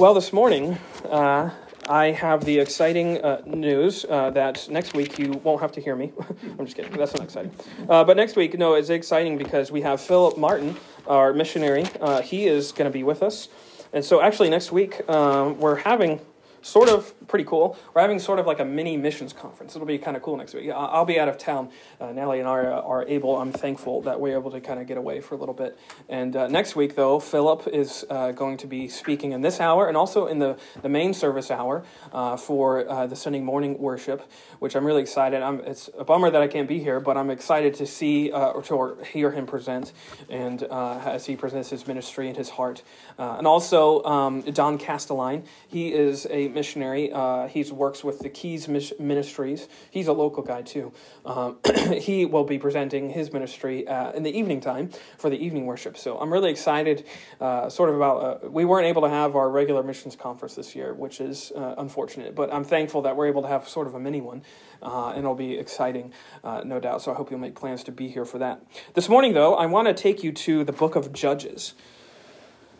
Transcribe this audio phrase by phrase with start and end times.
[0.00, 0.78] Well, this morning,
[1.10, 1.50] uh,
[1.88, 5.96] I have the exciting uh, news uh, that next week you won't have to hear
[5.96, 6.12] me.
[6.56, 6.92] I'm just kidding.
[6.92, 7.50] That's not exciting.
[7.88, 10.76] Uh, but next week, no, it's exciting because we have Philip Martin,
[11.08, 11.84] our missionary.
[12.00, 13.48] Uh, he is going to be with us.
[13.92, 16.20] And so, actually, next week, um, we're having
[16.62, 17.78] sort of pretty cool.
[17.94, 19.74] We're having sort of like a mini missions conference.
[19.74, 20.70] It'll be kind of cool next week.
[20.74, 21.70] I'll be out of town.
[22.00, 23.36] Uh, Natalie and I are, are, able.
[23.36, 25.78] I'm thankful that we're able to kind of get away for a little bit.
[26.08, 29.88] And uh, next week, though, Philip is uh, going to be speaking in this hour
[29.88, 34.30] and also in the, the main service hour uh, for uh, the Sunday morning worship,
[34.58, 35.42] which I'm really excited.
[35.42, 38.50] I'm, it's a bummer that I can't be here, but I'm excited to see uh,
[38.50, 39.92] or to hear him present
[40.28, 42.82] and as he presents his ministry and his heart.
[43.18, 45.44] and also, um, Don Castelline.
[45.68, 47.12] He is a missionary.
[47.12, 49.68] Uh, he works with the Keys Ministries.
[49.90, 50.92] He's a local guy too.
[51.24, 51.58] Um,
[52.00, 55.96] he will be presenting his ministry uh, in the evening time for the evening worship.
[55.96, 57.06] So I'm really excited,
[57.40, 58.44] uh, sort of about.
[58.44, 61.74] Uh, we weren't able to have our regular missions conference this year, which is uh,
[61.78, 62.34] unfortunate.
[62.34, 64.42] But I'm thankful that we're able to have sort of a mini one,
[64.82, 66.12] uh, and it'll be exciting,
[66.44, 67.02] no doubt.
[67.02, 68.62] So I hope you'll make plans to be here for that.
[68.94, 71.74] This morning, though, I want to take you to the book of Judges.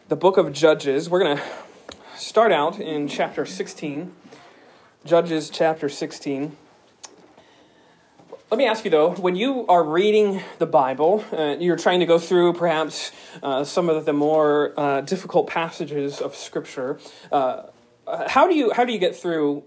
[0.09, 1.11] The book of Judges.
[1.11, 1.43] We're gonna
[2.19, 4.13] start out in chapter 16,
[5.05, 6.57] Judges chapter 16.
[8.51, 12.07] Let me ask you though, when you are reading the Bible, uh, you're trying to
[12.07, 16.99] go through perhaps uh, some of the more uh, difficult passages of Scripture.
[17.31, 17.65] Uh,
[18.27, 19.63] how do you how do you get through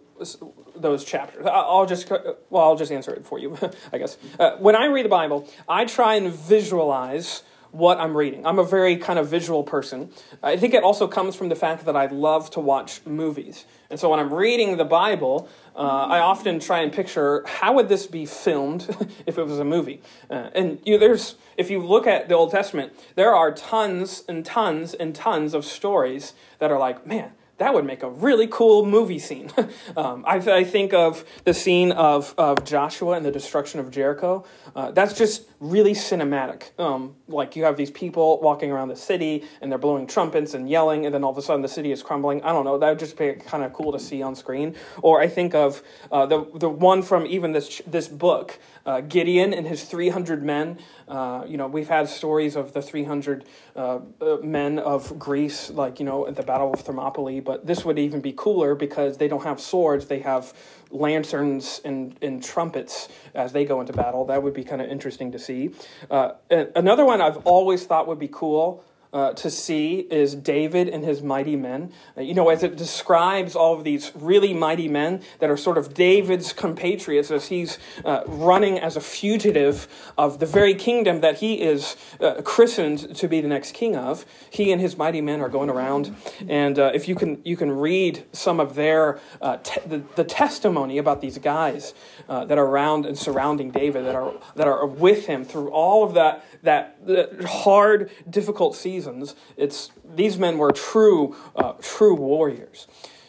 [0.75, 1.45] those chapters?
[1.45, 3.57] I'll just well, I'll just answer it for you,
[3.93, 4.17] I guess.
[4.37, 8.45] Uh, when I read the Bible, I try and visualize what I'm reading.
[8.45, 10.09] I'm a very kind of visual person.
[10.43, 13.65] I think it also comes from the fact that I love to watch movies.
[13.89, 17.89] And so when I'm reading the Bible, uh, I often try and picture how would
[17.89, 18.93] this be filmed
[19.25, 20.01] if it was a movie.
[20.29, 24.23] Uh, and you know, there's, if you look at the Old Testament, there are tons
[24.27, 28.47] and tons and tons of stories that are like, man, that would make a really
[28.47, 29.51] cool movie scene.
[29.95, 34.45] um, I, I, think of the scene of, of Joshua and the destruction of Jericho.
[34.75, 36.77] Uh, that's just really cinematic.
[36.79, 40.67] Um, like you have these people walking around the city and they're blowing trumpets and
[40.67, 42.43] yelling, and then all of a sudden the city is crumbling.
[42.43, 42.77] I don't know.
[42.77, 44.75] That would just be kind of cool to see on screen.
[45.01, 49.53] Or I think of uh, the the one from even this this book, uh, Gideon
[49.53, 50.79] and his three hundred men.
[51.07, 53.43] Uh, you know, we've had stories of the 300
[53.75, 57.83] uh, uh, men of Greece, like, you know, at the Battle of Thermopylae, but this
[57.83, 60.53] would even be cooler because they don't have swords, they have
[60.91, 64.25] lanterns and, and trumpets as they go into battle.
[64.25, 65.71] That would be kind of interesting to see.
[66.09, 68.83] Uh, another one I've always thought would be cool
[69.13, 71.91] uh, to see is David and his mighty men.
[72.17, 75.77] Uh, you know, as it describes all of these really mighty men that are sort
[75.77, 81.39] of David's compatriots as he's uh, running as a fugitive of the very kingdom that
[81.39, 84.25] he is uh, christened to be the next king of.
[84.49, 86.15] He and his mighty men are going around,
[86.47, 90.23] and uh, if you can, you can read some of their uh, te- the, the,
[90.31, 91.93] testimony about these guys
[92.27, 96.13] that are around and surrounding David, that are that are with him through all of
[96.13, 96.97] that that
[97.45, 102.87] hard, difficult seasons, it's, these men were true, uh, true warriors.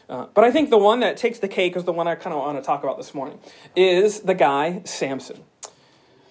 [0.08, 2.34] Uh, but I think the one that takes the cake is the one I kind
[2.34, 3.38] of want to talk about this morning,
[3.74, 5.44] is the guy Samson.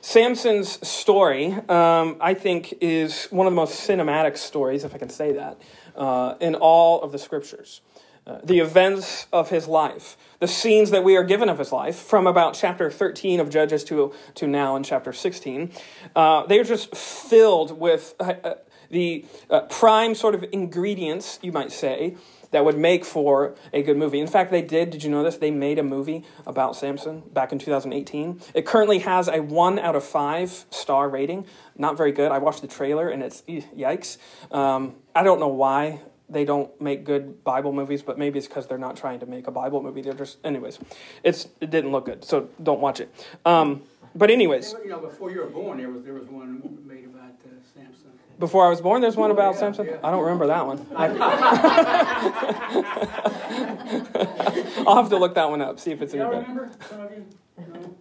[0.02, 5.10] Samson's story, um, I think, is one of the most cinematic stories, if I can
[5.10, 5.62] say that,
[5.96, 7.82] uh, in all of the scriptures.
[8.28, 11.96] Uh, the events of his life, the scenes that we are given of his life,
[11.96, 15.72] from about chapter 13 of Judges to, to now in chapter 16,
[16.16, 18.54] uh, they are just filled with uh, uh
[18.92, 22.18] the uh, prime sort of ingredients, you might say,
[22.52, 24.20] that would make for a good movie.
[24.20, 24.90] In fact, they did.
[24.90, 25.38] Did you know this?
[25.38, 28.42] They made a movie about Samson back in 2018.
[28.54, 31.46] It currently has a one out of five star rating.
[31.78, 32.32] Not very good.
[32.32, 34.18] I watched the trailer and it's yikes.
[34.52, 38.68] Um, I don't know why they don't make good Bible movies, but maybe it's because
[38.68, 40.02] they're not trying to make a Bible movie.
[40.02, 40.80] They're just, anyways,
[41.24, 43.14] it's it didn't look good, so don't watch it.
[43.46, 43.84] Um,
[44.16, 47.36] but anyways, you know, before you were born, there was there was one made about
[47.46, 48.12] uh, Samson.
[48.40, 49.86] Before I was born, there's one oh, about yeah, Samson.
[49.86, 49.98] Yeah.
[50.04, 50.86] I don't remember that one.
[54.88, 56.40] I'll have to look that one up, see if it's any good.
[56.40, 56.72] Remember?
[56.90, 57.26] Some of you?
[57.58, 57.96] No?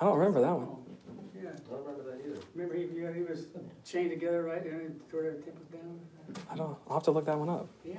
[0.00, 0.79] I don't remember that one.
[2.50, 2.94] I remember that either.
[2.94, 3.46] Remember he, he was
[3.84, 6.00] chained together, right, and tore their temples down.
[6.50, 6.76] I don't.
[6.88, 7.68] I'll have to look that one up.
[7.84, 7.96] Yeah.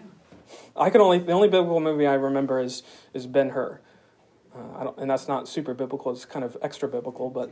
[0.75, 2.83] I can only the only biblical movie I remember is
[3.13, 3.80] is Ben Hur.
[4.53, 6.12] Uh, I don't, and that's not super biblical.
[6.12, 7.51] It's kind of extra biblical, but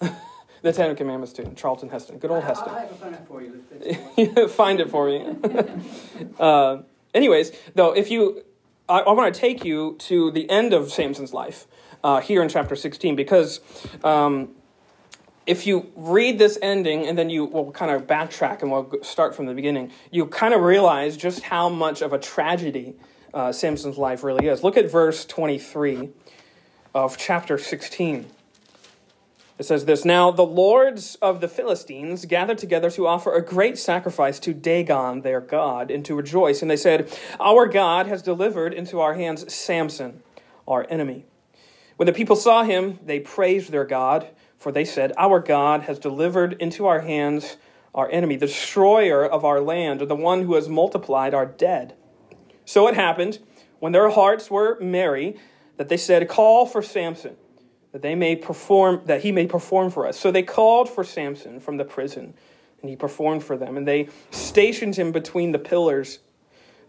[0.62, 1.52] the Ten Commandments too.
[1.56, 2.68] Charlton Heston, good old Heston.
[2.68, 4.48] I'll, find it for you.
[4.48, 5.34] find it for me.
[6.38, 8.44] uh, anyways, though, if you,
[8.88, 11.66] I, I want to take you to the end of Samson's life
[12.04, 13.60] uh, here in chapter sixteen because.
[14.04, 14.54] Um,
[15.50, 19.34] if you read this ending and then you will kind of backtrack and we'll start
[19.34, 22.94] from the beginning, you kind of realize just how much of a tragedy
[23.34, 24.62] uh, Samson's life really is.
[24.62, 26.10] Look at verse 23
[26.94, 28.26] of chapter 16.
[29.58, 33.76] It says this Now the lords of the Philistines gathered together to offer a great
[33.76, 36.62] sacrifice to Dagon, their God, and to rejoice.
[36.62, 40.22] And they said, Our God has delivered into our hands Samson,
[40.68, 41.24] our enemy.
[41.96, 44.28] When the people saw him, they praised their God,
[44.60, 47.56] for they said, Our God has delivered into our hands
[47.94, 51.94] our enemy, the destroyer of our land, or the one who has multiplied our dead.
[52.64, 53.40] So it happened,
[53.80, 55.36] when their hearts were merry,
[55.76, 57.36] that they said, Call for Samson,
[57.92, 60.18] that they may perform that he may perform for us.
[60.18, 62.34] So they called for Samson from the prison,
[62.80, 66.20] and he performed for them, and they stationed him between the pillars.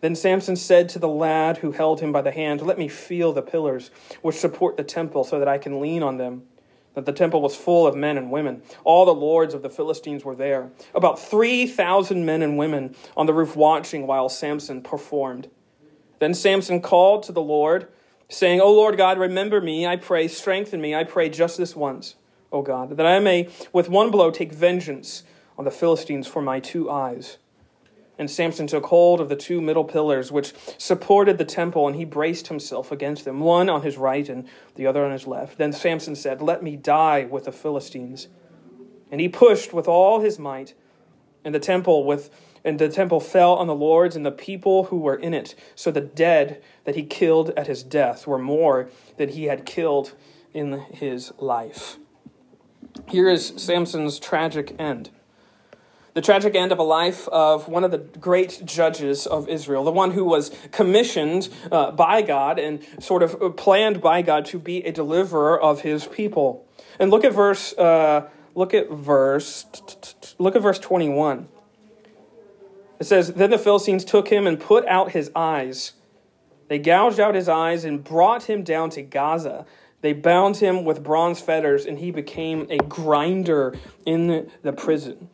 [0.02, 3.34] Then Samson said to the lad who held him by the hand, Let me feel
[3.34, 3.92] the pillars
[4.22, 6.44] which support the temple, so that I can lean on them.
[6.94, 8.62] That the temple was full of men and women.
[8.84, 10.72] All the lords of the Philistines were there.
[10.94, 15.50] About 3,000 men and women on the roof watching while Samson performed.
[16.20, 17.88] Then Samson called to the Lord,
[18.30, 22.16] saying, O Lord God, remember me, I pray, strengthen me, I pray just this once,
[22.52, 25.24] O God, that I may with one blow take vengeance
[25.58, 27.38] on the Philistines for my two eyes.
[28.18, 32.06] And Samson took hold of the two middle pillars which supported the temple, and he
[32.06, 35.58] braced himself against them, one on his right and the other on his left.
[35.58, 38.28] Then Samson said, Let me die with the Philistines.
[39.10, 40.74] And he pushed with all his might,
[41.44, 42.30] and the temple with
[42.64, 45.56] and the temple fell on the lords and the people who were in it.
[45.76, 50.14] So the dead that he killed at his death were more than he had killed
[50.54, 51.98] in his life.
[53.08, 55.10] Here is Samson's tragic end.
[56.14, 59.92] The tragic end of a life of one of the great judges of Israel, the
[59.92, 64.86] one who was commissioned uh, by God and sort of planned by God to be
[64.86, 66.68] a deliverer of his people.
[67.00, 67.72] And look at verse.
[67.78, 69.66] Uh, look at verse.
[70.38, 71.48] Look at verse twenty-one.
[73.00, 75.94] It says, Then the Philistines took him and put out his eyes.
[76.68, 79.66] They gouged out his eyes and brought him down to Gaza.
[80.02, 83.76] They bound him with bronze fetters, and he became a grinder
[84.06, 85.30] in the prison.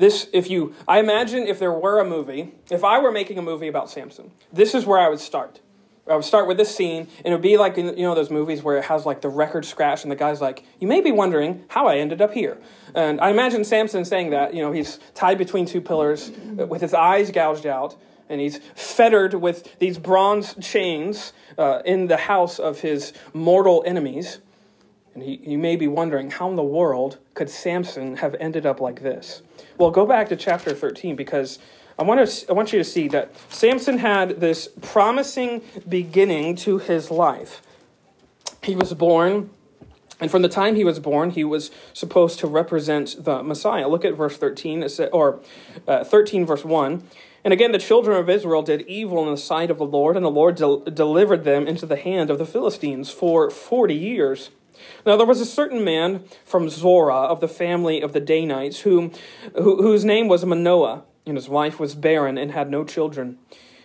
[0.00, 3.42] This, if you, I imagine if there were a movie, if I were making a
[3.42, 5.60] movie about Samson, this is where I would start.
[6.08, 8.62] I would start with this scene, and it would be like you know those movies
[8.62, 11.64] where it has like the record scratch, and the guy's like, "You may be wondering
[11.68, 12.56] how I ended up here."
[12.94, 14.54] And I imagine Samson saying that.
[14.54, 17.94] You know, he's tied between two pillars, with his eyes gouged out,
[18.30, 24.38] and he's fettered with these bronze chains uh, in the house of his mortal enemies.
[25.20, 29.02] And you may be wondering, how in the world could Samson have ended up like
[29.02, 29.42] this?
[29.76, 31.58] Well, go back to chapter 13 because
[31.98, 36.78] I want, to, I want you to see that Samson had this promising beginning to
[36.78, 37.60] his life.
[38.62, 39.50] He was born,
[40.20, 43.88] and from the time he was born, he was supposed to represent the Messiah.
[43.88, 45.40] Look at verse 13, or
[45.86, 47.02] uh, 13, verse 1.
[47.42, 50.24] And again, the children of Israel did evil in the sight of the Lord, and
[50.24, 54.50] the Lord del- delivered them into the hand of the Philistines for 40 years.
[55.04, 59.12] Now there was a certain man from Zorah of the family of the Danites, whom,
[59.54, 63.38] who, whose name was Manoah and his wife was barren and had no children.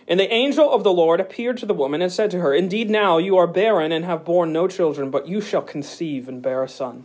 [0.08, 2.90] And the angel of the Lord appeared to the woman and said to her, Indeed,
[2.90, 6.62] now you are barren and have borne no children, but you shall conceive and bear
[6.62, 7.04] a son.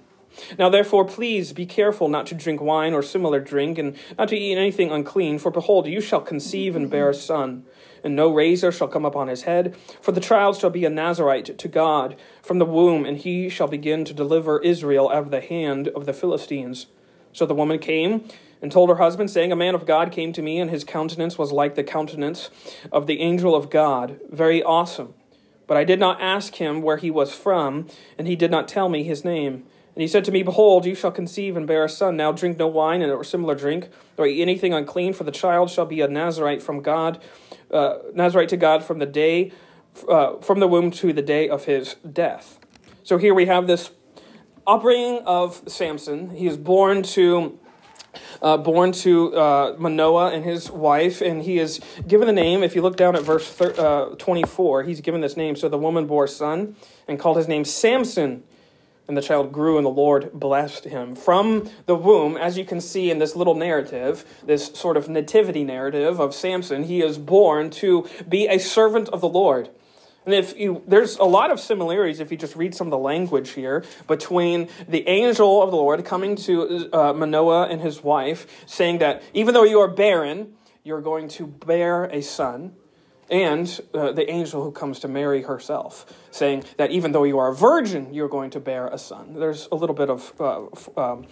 [0.57, 4.37] Now therefore, please be careful not to drink wine or similar drink, and not to
[4.37, 7.65] eat anything unclean, for behold, you shall conceive and bear a son.
[8.03, 11.57] And no razor shall come upon his head, for the child shall be a Nazarite
[11.57, 15.42] to God from the womb, and he shall begin to deliver Israel out of the
[15.42, 16.87] hand of the Philistines.
[17.33, 18.28] So the woman came
[18.61, 21.37] and told her husband, saying, A man of God came to me, and his countenance
[21.37, 22.49] was like the countenance
[22.92, 25.14] of the angel of God, very awesome.
[25.68, 27.87] But I did not ask him where he was from,
[28.18, 29.64] and he did not tell me his name.
[29.95, 32.16] And he said to me, Behold, you shall conceive and bear a son.
[32.18, 35.85] Now drink no wine or similar drink, or eat anything unclean, for the child shall
[35.85, 37.21] be a Nazarite from God,
[37.71, 39.51] uh, Nazarite to God from the day,
[40.07, 42.59] uh, from the womb to the day of his death.
[43.04, 43.92] So here we have this
[44.68, 46.31] upbringing of Samson.
[46.31, 47.59] He is born to
[48.42, 52.63] uh, born to uh, Manoah and his wife, and he is given the name.
[52.63, 55.56] If you look down at verse thir- uh, 24, he's given this name.
[55.56, 56.75] So the woman bore a son
[57.07, 58.44] and called his name Samson.
[59.11, 61.18] And the child grew, and the Lord blessed him.
[61.18, 65.65] From the womb, as you can see in this little narrative, this sort of nativity
[65.65, 69.69] narrative of Samson, he is born to be a servant of the Lord.
[70.23, 72.97] And if you, there's a lot of similarities if you just read some of the
[72.97, 78.47] language here between the angel of the Lord coming to uh, Manoah and his wife,
[78.65, 80.53] saying that even though you are barren,
[80.85, 82.77] you're going to bear a son.
[83.31, 87.47] And uh, the angel who comes to Mary herself, saying that even though you are
[87.47, 89.33] a virgin, you're going to bear a son.
[89.35, 91.26] There's a little bit of uh, um,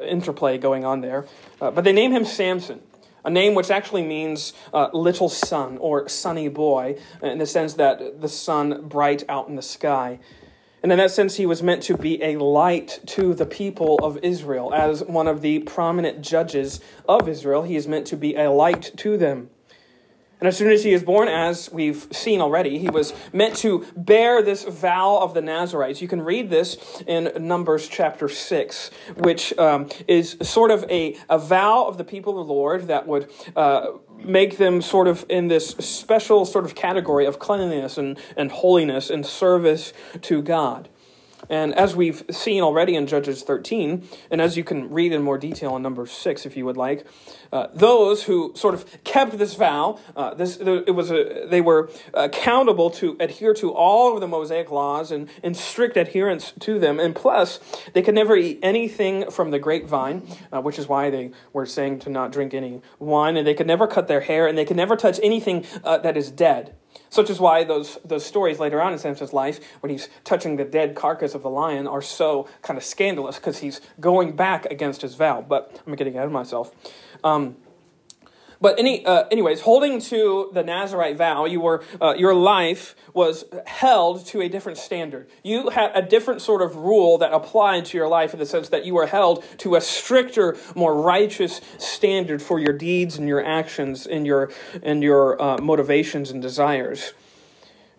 [0.00, 1.26] interplay going on there.
[1.60, 2.80] Uh, but they name him Samson,
[3.24, 8.20] a name which actually means uh, little sun or sunny boy, in the sense that
[8.20, 10.18] the sun bright out in the sky.
[10.82, 14.18] And in that sense, he was meant to be a light to the people of
[14.22, 14.74] Israel.
[14.74, 18.92] As one of the prominent judges of Israel, he is meant to be a light
[18.98, 19.50] to them.
[20.38, 23.86] And as soon as he is born, as we've seen already, he was meant to
[23.96, 26.02] bear this vow of the Nazarites.
[26.02, 26.76] You can read this
[27.06, 32.38] in Numbers chapter 6, which um, is sort of a, a vow of the people
[32.38, 36.74] of the Lord that would uh, make them sort of in this special sort of
[36.74, 40.90] category of cleanliness and, and holiness and service to God.
[41.48, 45.38] And as we've seen already in Judges 13, and as you can read in more
[45.38, 47.06] detail in number 6 if you would like,
[47.52, 51.90] uh, those who sort of kept this vow, uh, this, it was a, they were
[52.14, 56.98] accountable to adhere to all of the Mosaic laws and, and strict adherence to them.
[56.98, 57.60] And plus,
[57.92, 62.00] they could never eat anything from the grapevine, uh, which is why they were saying
[62.00, 63.36] to not drink any wine.
[63.36, 66.16] And they could never cut their hair, and they could never touch anything uh, that
[66.16, 66.74] is dead.
[67.16, 70.66] Such is why those, those stories later on in Samson's life, when he's touching the
[70.66, 75.00] dead carcass of the lion, are so kind of scandalous because he's going back against
[75.00, 75.40] his vow.
[75.40, 76.72] But I'm getting ahead of myself.
[77.24, 77.56] Um,
[78.60, 83.44] but any, uh, anyways, holding to the Nazarite vow, you were, uh, your life was
[83.66, 85.28] held to a different standard.
[85.42, 88.68] You had a different sort of rule that applied to your life in the sense
[88.70, 93.44] that you were held to a stricter, more righteous standard for your deeds and your
[93.44, 94.50] actions and your,
[94.82, 97.12] and your uh, motivations and desires.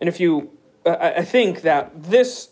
[0.00, 0.50] And if you,
[0.86, 2.50] I think that this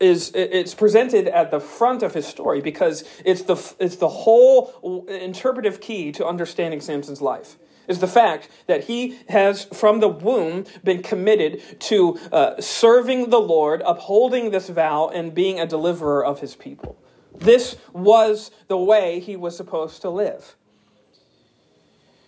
[0.00, 5.06] is it's presented at the front of his story because it's the it's the whole
[5.08, 7.56] interpretive key to understanding Samson's life
[7.90, 13.40] is the fact that he has from the womb been committed to uh, serving the
[13.40, 16.96] Lord, upholding this vow, and being a deliverer of his people.
[17.34, 20.56] This was the way he was supposed to live.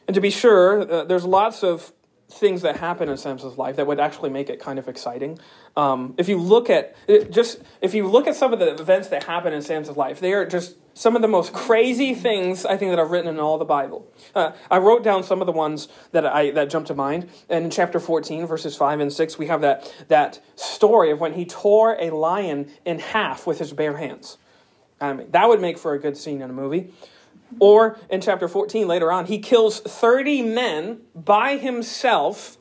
[0.08, 1.92] And to be sure, uh, there's lots of
[2.32, 5.38] things that happen in Samson's life that would actually make it kind of exciting.
[5.76, 6.96] Um, if you look at
[7.30, 10.32] just if you look at some of the events that happen in Samson's life, they
[10.32, 13.58] are just some of the most crazy things I think that are written in all
[13.58, 14.10] the Bible.
[14.34, 17.28] Uh, I wrote down some of the ones that I that jumped to mind.
[17.48, 21.34] And in chapter 14, verses 5 and 6, we have that that story of when
[21.34, 24.38] he tore a lion in half with his bare hands.
[25.00, 26.92] I mean, that would make for a good scene in a movie.
[27.60, 32.56] Or in chapter 14, later on, he kills 30 men by himself,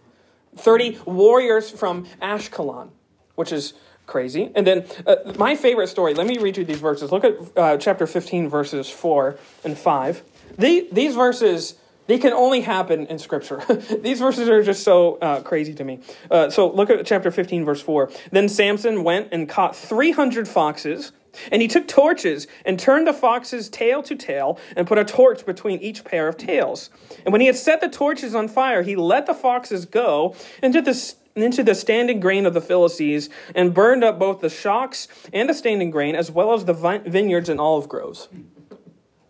[0.55, 2.89] 30 warriors from Ashkelon,
[3.35, 3.73] which is
[4.07, 4.51] crazy.
[4.55, 7.11] And then uh, my favorite story, let me read you these verses.
[7.11, 10.23] Look at uh, chapter 15, verses 4 and 5.
[10.57, 11.75] The, these verses,
[12.07, 13.63] they can only happen in Scripture.
[14.01, 15.99] these verses are just so uh, crazy to me.
[16.29, 18.11] Uh, so look at chapter 15, verse 4.
[18.31, 21.13] Then Samson went and caught 300 foxes
[21.51, 25.45] and he took torches and turned the foxes tail to tail and put a torch
[25.45, 26.89] between each pair of tails.
[27.25, 30.81] And when he had set the torches on fire, he let the foxes go into
[30.81, 35.49] the, into the standing grain of the Philistines and burned up both the shocks and
[35.49, 38.27] the standing grain, as well as the vineyards and olive groves.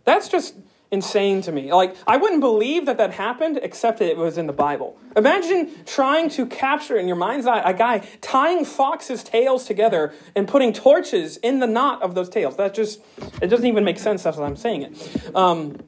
[0.04, 0.54] That's just
[0.92, 1.72] insane to me.
[1.72, 4.96] Like, I wouldn't believe that that happened except that it was in the Bible.
[5.16, 10.46] Imagine trying to capture in your mind's eye a guy tying foxes' tails together and
[10.46, 12.56] putting torches in the knot of those tails.
[12.58, 13.00] That just,
[13.40, 15.34] it doesn't even make sense as I'm saying it.
[15.34, 15.78] Um,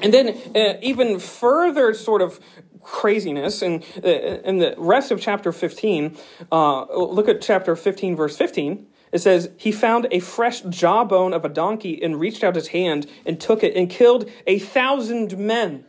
[0.00, 2.38] and then, uh, even further sort of
[2.82, 6.16] craziness, and uh, in the rest of chapter 15,
[6.52, 8.86] uh, look at chapter 15, verse 15.
[9.12, 13.06] It says, He found a fresh jawbone of a donkey and reached out his hand
[13.24, 15.84] and took it and killed a thousand men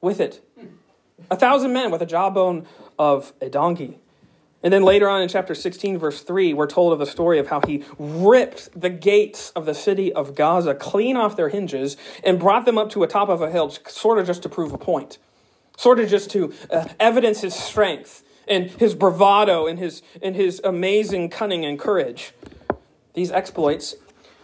[0.00, 0.44] with it.
[1.30, 2.66] A thousand men with a jawbone
[2.98, 3.98] of a donkey.
[4.62, 7.46] And then later on in chapter 16, verse 3, we're told of the story of
[7.46, 12.40] how he ripped the gates of the city of Gaza clean off their hinges and
[12.40, 14.78] brought them up to a top of a hill, sort of just to prove a
[14.78, 15.18] point,
[15.76, 20.60] sort of just to uh, evidence his strength and his bravado and his, and his
[20.64, 22.32] amazing cunning and courage.
[23.18, 23.96] These exploits,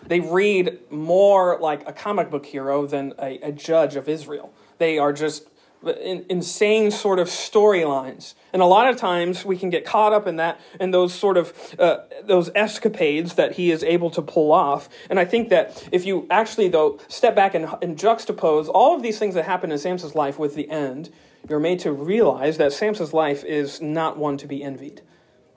[0.04, 4.52] they read more like a comic book hero than a, a judge of Israel.
[4.78, 5.49] They are just
[5.87, 8.35] in, insane sort of storylines.
[8.52, 11.37] And a lot of times we can get caught up in that, in those sort
[11.37, 14.88] of, uh, those escapades that he is able to pull off.
[15.09, 19.04] And I think that if you actually, though, step back and, and juxtapose all of
[19.04, 21.12] these things that happen in Samson's life with the end,
[21.49, 25.02] you're made to realize that Samson's life is not one to be envied,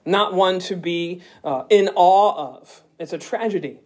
[0.05, 2.83] not one to be uh, in awe of.
[2.99, 3.79] It's a tragedy.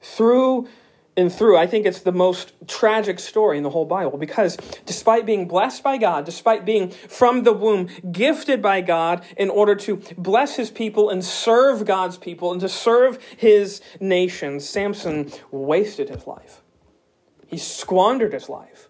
[0.00, 0.68] Through
[1.16, 1.56] and through.
[1.56, 5.82] I think it's the most tragic story in the whole Bible because despite being blessed
[5.82, 10.70] by God, despite being from the womb gifted by God in order to bless his
[10.70, 16.62] people and serve God's people and to serve his nation, Samson wasted his life.
[17.46, 18.89] He squandered his life.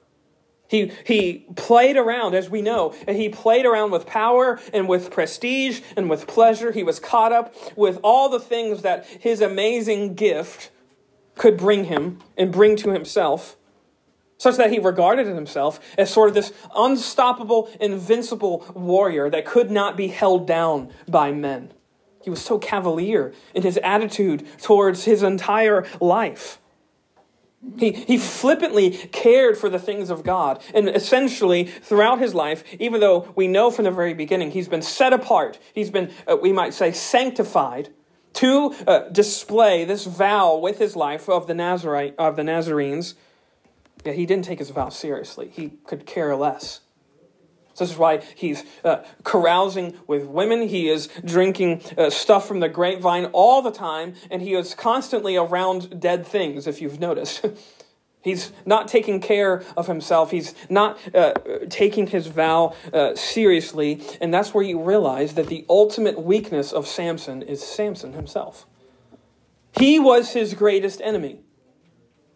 [0.70, 5.10] He, he played around, as we know, and he played around with power and with
[5.10, 6.70] prestige and with pleasure.
[6.70, 10.70] He was caught up with all the things that his amazing gift
[11.34, 13.56] could bring him and bring to himself,
[14.38, 19.96] such that he regarded himself as sort of this unstoppable, invincible warrior that could not
[19.96, 21.72] be held down by men.
[22.22, 26.60] He was so cavalier in his attitude towards his entire life.
[27.78, 30.62] He, he flippantly cared for the things of God.
[30.74, 34.82] And essentially, throughout his life, even though we know from the very beginning he's been
[34.82, 37.90] set apart, he's been, uh, we might say, sanctified,
[38.32, 43.14] to uh, display this vow with his life of the Nazarite of the Nazarenes.
[44.04, 45.48] Yeah, he didn't take his vow seriously.
[45.48, 46.80] He could care less.
[47.80, 50.68] This is why he's uh, carousing with women.
[50.68, 55.36] He is drinking uh, stuff from the grapevine all the time, and he is constantly
[55.36, 57.44] around dead things, if you've noticed.
[58.22, 60.30] He's not taking care of himself.
[60.30, 61.32] He's not uh,
[61.70, 64.02] taking his vow uh, seriously.
[64.20, 68.66] And that's where you realize that the ultimate weakness of Samson is Samson himself.
[69.78, 71.40] He was his greatest enemy.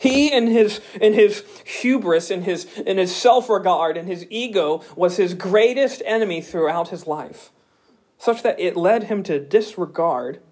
[0.04, 5.16] He and his in his hubris, in his in his self-regard, and his ego was
[5.16, 7.50] his greatest enemy throughout his life,
[8.18, 10.42] such that it led him to disregard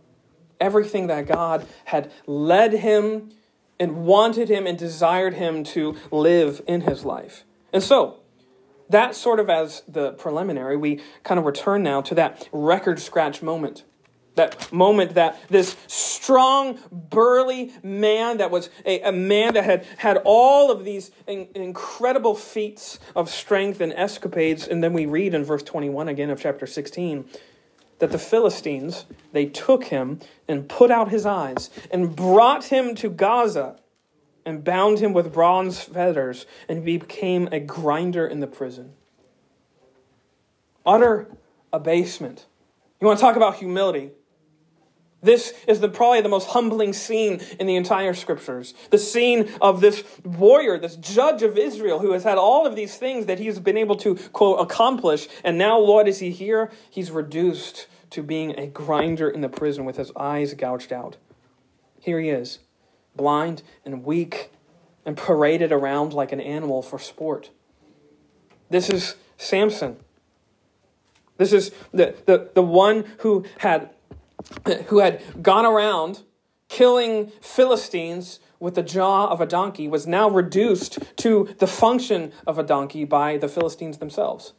[0.59, 3.33] everything that God had led him
[3.79, 7.45] and wanted him and desired him to live in his life.
[7.75, 8.21] And so,
[8.89, 13.43] that sort of as the preliminary, we kind of return now to that record scratch
[13.43, 13.85] moment.
[14.35, 20.23] That moment that this strong, burly man that was a, a man that had had
[20.25, 24.67] all of these in, incredible feats of strength and escapades.
[24.67, 27.27] And then we read in verse 21 again of chapter 16
[27.99, 33.11] that the Philistines, they took him and put out his eyes and brought him to
[33.11, 33.77] Gaza
[34.45, 38.93] and bound him with bronze fetters, and became a grinder in the prison.
[40.85, 41.29] Utter
[41.73, 42.47] abasement.
[43.01, 44.11] You want to talk about humility?
[45.23, 48.75] This is the, probably the most humbling scene in the entire scriptures.
[48.91, 52.97] The scene of this warrior, this judge of Israel, who has had all of these
[52.97, 55.29] things that he's been able to, quote, accomplish.
[55.45, 56.73] And now, Lord, is he here?
[56.91, 61.17] He's reduced to being a grinder in the prison with his eyes gouged out.
[62.01, 62.59] Here he is,
[63.15, 64.51] blind and weak
[65.07, 67.51] and paraded around like an animal for sport.
[68.71, 69.99] This is Samson.
[71.39, 73.91] This is the, the, the one who had,
[74.87, 76.23] who had gone around
[76.69, 82.59] killing Philistines with the jaw of a donkey, was now reduced to the function of
[82.59, 84.53] a donkey by the Philistines themselves.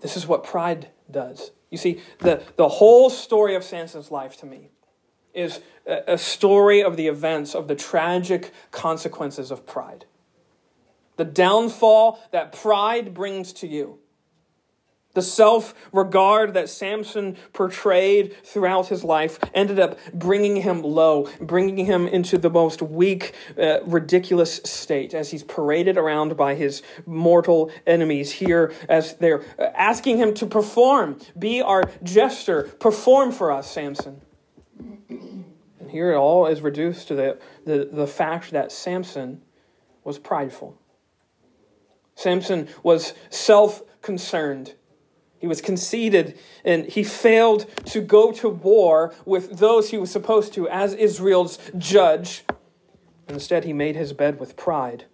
[0.00, 1.52] This is what pride does.
[1.70, 4.70] You see, the, the whole story of Samson's life to me
[5.32, 10.06] is a story of the events of the tragic consequences of pride.
[11.16, 13.98] The downfall that pride brings to you.
[15.16, 21.86] The self regard that Samson portrayed throughout his life ended up bringing him low, bringing
[21.86, 27.70] him into the most weak, uh, ridiculous state as he's paraded around by his mortal
[27.86, 31.18] enemies here as they're asking him to perform.
[31.38, 32.64] Be our jester.
[32.78, 34.20] Perform for us, Samson.
[35.08, 39.40] And here it all is reduced to the, the, the fact that Samson
[40.04, 40.78] was prideful.
[42.16, 44.74] Samson was self concerned.
[45.38, 50.54] He was conceited and he failed to go to war with those he was supposed
[50.54, 52.44] to as Israel's judge.
[53.28, 55.06] Instead, he made his bed with pride.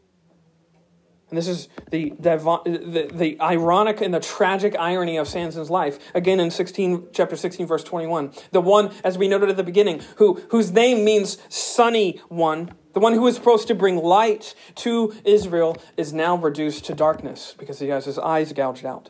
[1.33, 5.99] And this is the, the, the, ironic and the tragic irony of Samson's life.
[6.15, 8.33] Again in 16, chapter 16, verse 21.
[8.51, 13.01] The one, as we noted at the beginning, who, whose name means sunny one, the
[13.01, 17.79] one who was supposed to bring light to Israel, is now reduced to darkness because
[17.79, 19.09] he has his eyes gouged out.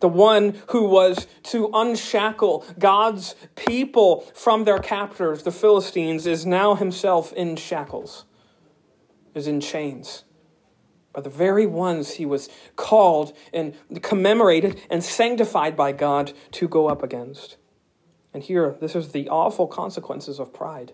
[0.00, 6.74] The one who was to unshackle God's people from their captors, the Philistines, is now
[6.74, 8.24] himself in shackles,
[9.34, 10.24] is in chains
[11.14, 16.88] are the very ones he was called and commemorated and sanctified by God to go
[16.88, 17.56] up against.
[18.32, 20.92] And here, this is the awful consequences of pride.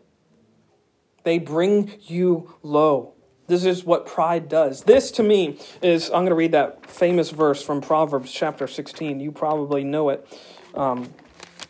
[1.25, 3.15] They bring you low.
[3.47, 4.83] This is what pride does.
[4.85, 9.21] This, to me, is I'm going to read that famous verse from Proverbs chapter 16.
[9.21, 10.27] You probably know it.
[10.75, 11.13] Um,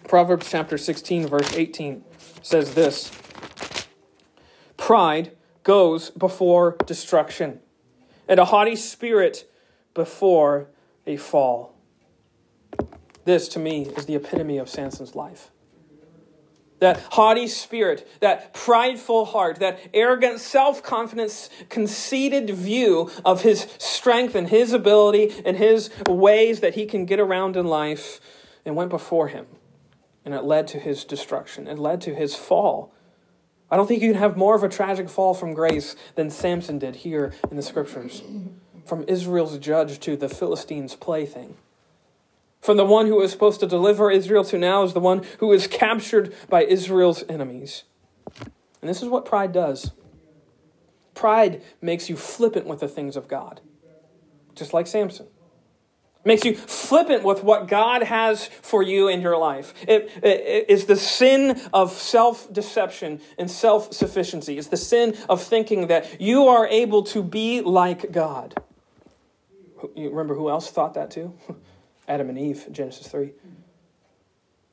[0.08, 2.04] Proverbs chapter 16, verse 18
[2.42, 3.10] says this
[4.76, 5.32] pride
[5.64, 7.60] goes before destruction,
[8.28, 9.50] and a haughty spirit
[9.94, 10.68] before
[11.06, 11.74] a fall.
[13.24, 15.50] This, to me, is the epitome of Samson's life.
[16.78, 24.34] That haughty spirit, that prideful heart, that arrogant, self confidence, conceited view of his strength
[24.34, 28.20] and his ability and his ways that he can get around in life,
[28.66, 29.46] and went before him.
[30.24, 31.66] And it led to his destruction.
[31.66, 32.92] It led to his fall.
[33.70, 36.78] I don't think you can have more of a tragic fall from grace than Samson
[36.78, 38.22] did here in the scriptures.
[38.84, 41.56] From Israel's judge to the Philistines' plaything.
[42.66, 45.52] From the one who was supposed to deliver Israel to now is the one who
[45.52, 47.84] is captured by Israel's enemies.
[48.34, 49.92] And this is what pride does
[51.14, 53.60] pride makes you flippant with the things of God,
[54.56, 55.28] just like Samson
[56.24, 59.72] makes you flippant with what God has for you in your life.
[59.86, 64.58] It, it is the sin of self deception and self sufficiency.
[64.58, 68.60] It's the sin of thinking that you are able to be like God.
[69.94, 71.32] You remember who else thought that too?
[72.08, 73.32] Adam and Eve, Genesis 3.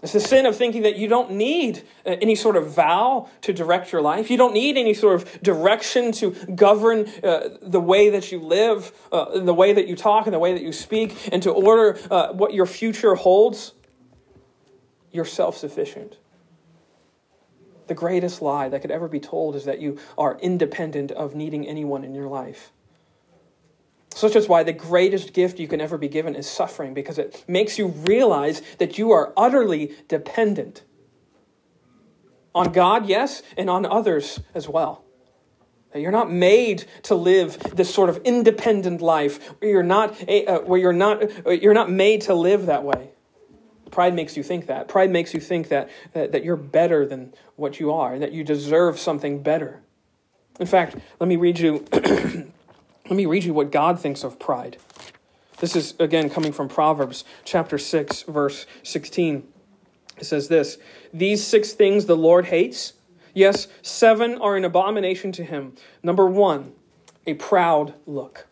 [0.04, 3.54] It's the sin of thinking that you don't need uh, any sort of vow to
[3.54, 4.30] direct your life.
[4.30, 8.92] You don't need any sort of direction to govern uh, the way that you live,
[9.14, 11.98] uh, the way that you talk, and the way that you speak, and to order
[12.12, 13.72] uh, what your future holds.
[15.14, 16.18] You're self sufficient.
[17.88, 21.66] The greatest lie that could ever be told is that you are independent of needing
[21.66, 22.74] anyone in your life.
[24.16, 27.44] Such is why the greatest gift you can ever be given is suffering, because it
[27.48, 30.84] makes you realize that you are utterly dependent
[32.56, 35.04] on God, yes, and on others as well.
[35.92, 40.60] That you're not made to live this sort of independent life where you're not, uh,
[40.60, 43.10] where you're not, uh, you're not made to live that way.
[43.92, 44.88] Pride makes you think that.
[44.88, 48.32] Pride makes you think that, that, that you're better than what you are, and that
[48.32, 49.82] you deserve something better.
[50.60, 51.86] In fact, let me read you
[53.14, 54.78] Let me read you what God thinks of pride.
[55.60, 59.48] This is, again, coming from Proverbs chapter 6, verse 16.
[60.18, 60.80] It says this
[61.14, 62.94] These six things the Lord hates.
[63.36, 65.76] Yes, seven are an abomination to him.
[66.02, 66.72] Number one,
[67.28, 68.48] a proud look.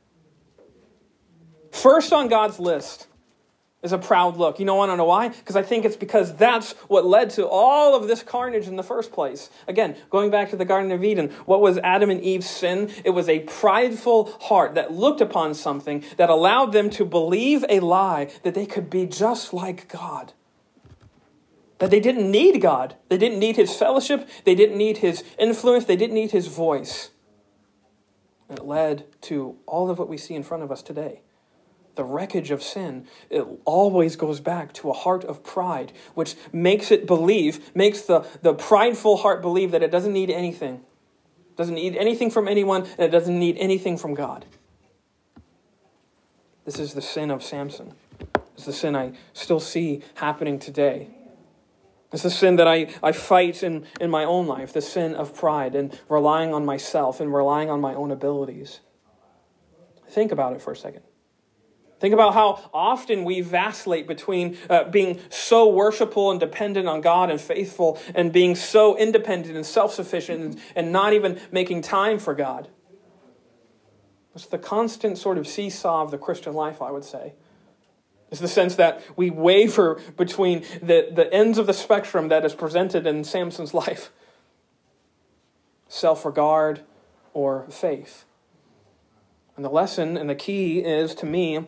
[1.71, 3.07] First on God's list
[3.83, 4.59] is a proud look.
[4.59, 5.29] You know, I don't know why?
[5.29, 8.83] Because I think it's because that's what led to all of this carnage in the
[8.83, 9.49] first place.
[9.67, 12.91] Again, going back to the Garden of Eden, what was Adam and Eve's sin?
[13.03, 17.79] It was a prideful heart that looked upon something that allowed them to believe a
[17.79, 20.33] lie that they could be just like God.
[21.79, 22.95] That they didn't need God.
[23.09, 24.29] They didn't need His fellowship.
[24.45, 25.85] They didn't need His influence.
[25.85, 27.09] They didn't need His voice.
[28.47, 31.21] And it led to all of what we see in front of us today
[31.95, 36.91] the wreckage of sin, it always goes back to a heart of pride, which makes
[36.91, 40.81] it believe, makes the, the prideful heart believe that it doesn't need anything.
[41.55, 44.45] doesn't need anything from anyone, and it doesn't need anything from God.
[46.65, 47.93] This is the sin of Samson.
[48.55, 51.09] It's the sin I still see happening today.
[52.13, 55.33] It's the sin that I, I fight in, in my own life, the sin of
[55.33, 58.81] pride and relying on myself and relying on my own abilities.
[60.09, 61.03] Think about it for a second.
[62.01, 67.29] Think about how often we vacillate between uh, being so worshipful and dependent on God
[67.29, 72.17] and faithful and being so independent and self sufficient and, and not even making time
[72.17, 72.69] for God.
[74.33, 77.33] It's the constant sort of seesaw of the Christian life, I would say.
[78.31, 82.55] It's the sense that we waver between the, the ends of the spectrum that is
[82.55, 84.11] presented in Samson's life
[85.87, 86.81] self regard
[87.35, 88.25] or faith.
[89.55, 91.65] And the lesson and the key is, to me,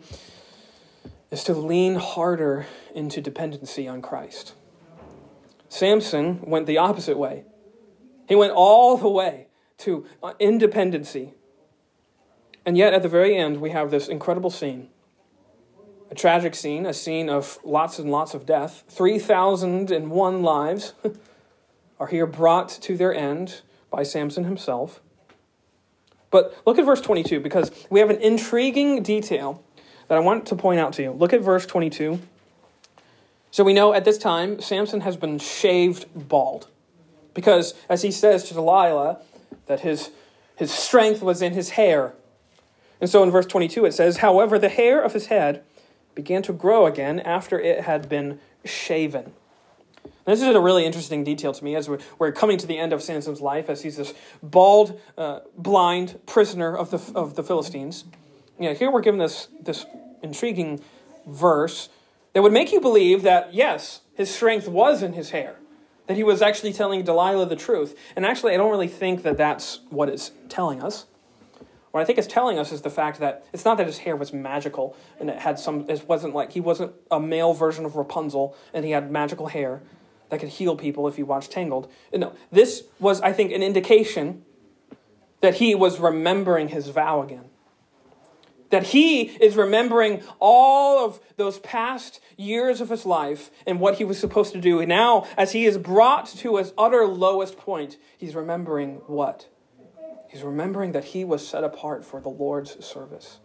[1.31, 4.53] is to lean harder into dependency on Christ.
[5.69, 7.45] Samson went the opposite way.
[8.27, 9.47] He went all the way
[9.79, 11.33] to uh, independency.
[12.65, 14.89] And yet, at the very end, we have this incredible scene
[16.11, 18.83] a tragic scene, a scene of lots and lots of death.
[18.87, 20.93] 3,001 lives
[21.99, 25.01] are here brought to their end by Samson himself.
[26.33, 29.63] But look at verse 22 because we have an intriguing detail
[30.07, 31.11] that I want to point out to you.
[31.11, 32.19] Look at verse 22.
[33.51, 36.69] So we know at this time Samson has been shaved bald
[37.35, 39.19] because, as he says to Delilah,
[39.67, 40.09] that his,
[40.55, 42.13] his strength was in his hair.
[42.99, 45.63] And so in verse 22 it says, However, the hair of his head
[46.15, 49.33] began to grow again after it had been shaven.
[50.25, 52.93] This is a really interesting detail to me as we're, we're coming to the end
[52.93, 58.05] of Samson's life, as he's this bald, uh, blind prisoner of the, of the Philistines.
[58.59, 59.85] You know, here we're given this, this
[60.21, 60.79] intriguing
[61.27, 61.89] verse
[62.33, 65.57] that would make you believe that, yes, his strength was in his hair.
[66.07, 67.97] That he was actually telling Delilah the truth.
[68.15, 71.05] And actually, I don't really think that that's what it's telling us.
[71.93, 74.15] What I think it's telling us is the fact that it's not that his hair
[74.15, 77.95] was magical and it had some, it wasn't like, he wasn't a male version of
[77.95, 79.83] Rapunzel and he had magical hair
[80.29, 81.87] that could heal people if you watched Tangled.
[82.11, 84.43] No, this was, I think, an indication
[85.41, 87.45] that he was remembering his vow again.
[88.71, 94.03] That he is remembering all of those past years of his life and what he
[94.03, 94.79] was supposed to do.
[94.79, 99.47] And now, as he is brought to his utter lowest point, he's remembering what?
[100.33, 103.37] He's remembering that he was set apart for the Lord's service.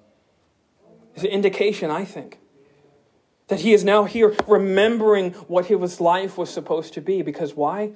[1.15, 2.39] It's an indication, I think,
[3.49, 7.21] that he is now here remembering what his life was supposed to be.
[7.21, 7.93] Because why?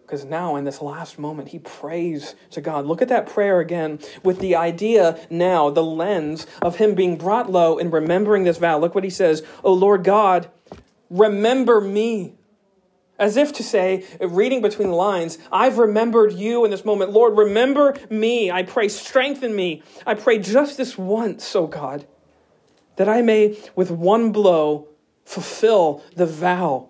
[0.00, 2.86] Because now, in this last moment, he prays to God.
[2.86, 7.52] Look at that prayer again with the idea now, the lens of him being brought
[7.52, 8.78] low and remembering this vow.
[8.78, 10.48] Look what he says Oh Lord God,
[11.10, 12.36] remember me.
[13.20, 17.10] As if to say, reading between the lines, I've remembered you in this moment.
[17.12, 18.50] Lord, remember me.
[18.50, 19.82] I pray, strengthen me.
[20.06, 22.06] I pray just this once, O oh God,
[22.96, 24.88] that I may, with one blow,
[25.26, 26.88] fulfill the vow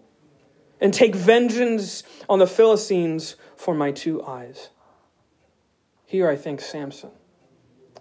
[0.81, 4.69] and take vengeance on the Philistines for my two eyes.
[6.07, 7.11] Here I think Samson,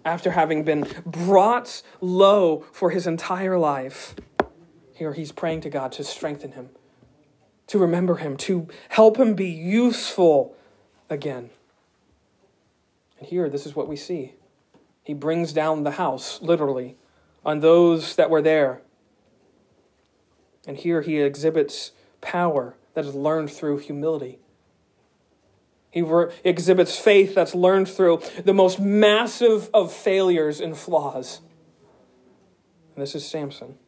[0.04, 4.14] after having been brought low for his entire life,
[4.94, 6.70] here he's praying to God to strengthen him
[7.70, 10.56] to remember him, to help him be useful
[11.08, 11.50] again.
[13.20, 14.34] And here, this is what we see.
[15.04, 16.96] He brings down the house, literally,
[17.46, 18.82] on those that were there.
[20.66, 24.40] And here he exhibits power that is learned through humility.
[25.92, 31.40] He re- exhibits faith that's learned through the most massive of failures and flaws.
[32.96, 33.78] And this is Samson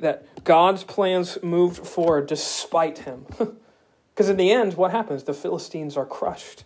[0.00, 3.26] that God's plans moved forward despite him.
[4.16, 5.24] Because in the end, what happens?
[5.24, 6.64] The Philistines are crushed.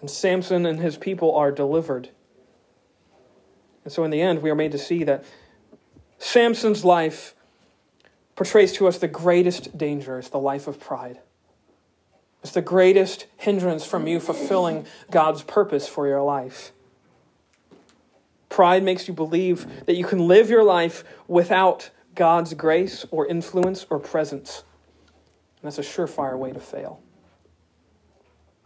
[0.00, 2.08] And Samson and his people are delivered.
[3.84, 5.24] And so in the end, we are made to see that
[6.18, 7.34] Samson's life
[8.34, 10.18] portrays to us the greatest danger.
[10.18, 11.20] It's the life of pride.
[12.42, 16.72] It's the greatest hindrance from you fulfilling God's purpose for your life.
[18.50, 23.86] Pride makes you believe that you can live your life without God's grace or influence
[23.88, 24.64] or presence.
[25.62, 27.00] And that's a surefire way to fail.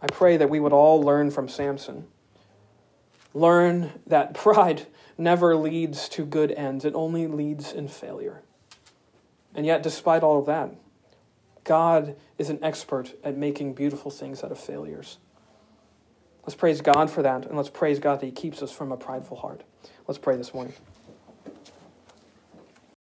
[0.01, 2.07] I pray that we would all learn from Samson.
[3.33, 8.41] Learn that pride never leads to good ends, it only leads in failure.
[9.53, 10.75] And yet, despite all of that,
[11.63, 15.19] God is an expert at making beautiful things out of failures.
[16.45, 18.97] Let's praise God for that, and let's praise God that He keeps us from a
[18.97, 19.63] prideful heart.
[20.07, 20.73] Let's pray this morning.